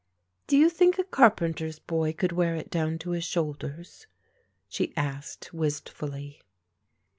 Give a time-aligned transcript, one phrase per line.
[0.47, 4.07] "Do you think a carpenter's boy could wear it down to his shoulders?"
[4.67, 6.41] she asked wistfully.